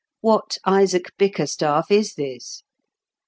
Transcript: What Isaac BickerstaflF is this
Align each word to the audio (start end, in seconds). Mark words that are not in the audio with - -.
What 0.21 0.57
Isaac 0.65 1.11
BickerstaflF 1.19 1.91
is 1.91 2.15
this 2.15 2.63